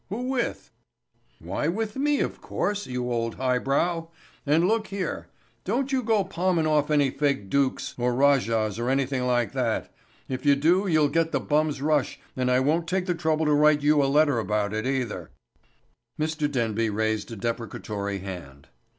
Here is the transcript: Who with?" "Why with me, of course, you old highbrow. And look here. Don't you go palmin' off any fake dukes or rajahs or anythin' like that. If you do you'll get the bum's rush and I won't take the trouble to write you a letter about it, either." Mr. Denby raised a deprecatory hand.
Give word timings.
Who 0.09 0.29
with?" 0.29 0.71
"Why 1.37 1.67
with 1.67 1.95
me, 1.95 2.21
of 2.21 2.41
course, 2.41 2.87
you 2.87 3.11
old 3.11 3.35
highbrow. 3.35 4.07
And 4.47 4.67
look 4.67 4.87
here. 4.87 5.27
Don't 5.63 5.91
you 5.91 6.01
go 6.01 6.23
palmin' 6.23 6.65
off 6.65 6.89
any 6.89 7.11
fake 7.11 7.51
dukes 7.51 7.93
or 7.99 8.11
rajahs 8.15 8.79
or 8.79 8.89
anythin' 8.89 9.27
like 9.27 9.51
that. 9.51 9.93
If 10.27 10.43
you 10.43 10.55
do 10.55 10.87
you'll 10.87 11.07
get 11.09 11.31
the 11.31 11.39
bum's 11.39 11.83
rush 11.83 12.19
and 12.35 12.49
I 12.49 12.59
won't 12.61 12.87
take 12.87 13.05
the 13.05 13.13
trouble 13.13 13.45
to 13.45 13.53
write 13.53 13.83
you 13.83 14.03
a 14.03 14.09
letter 14.11 14.39
about 14.39 14.73
it, 14.73 14.87
either." 14.87 15.29
Mr. 16.19 16.51
Denby 16.51 16.89
raised 16.89 17.31
a 17.31 17.35
deprecatory 17.35 18.17
hand. 18.21 18.69